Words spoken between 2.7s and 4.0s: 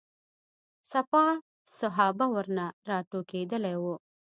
راټوکېدلي وو.